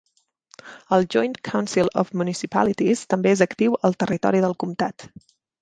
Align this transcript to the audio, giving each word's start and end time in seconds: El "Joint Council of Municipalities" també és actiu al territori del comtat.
El 0.95 1.05
"Joint 1.15 1.35
Council 1.49 1.91
of 2.03 2.09
Municipalities" 2.23 3.07
també 3.15 3.35
és 3.37 3.47
actiu 3.49 3.79
al 3.91 3.99
territori 4.05 4.43
del 4.49 4.61
comtat. 4.65 5.11